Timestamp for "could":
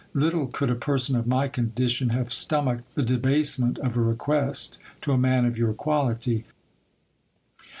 0.47-0.71